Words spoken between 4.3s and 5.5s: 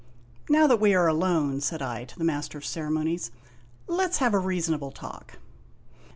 a reasonable talk."